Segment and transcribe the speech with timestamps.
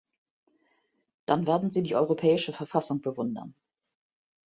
[1.27, 3.53] Dann werden Sie die Europäische Verfassung bewundern.